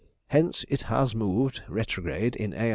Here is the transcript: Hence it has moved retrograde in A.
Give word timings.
Hence 0.29 0.65
it 0.67 0.81
has 0.89 1.13
moved 1.13 1.61
retrograde 1.69 2.35
in 2.35 2.55
A. 2.55 2.69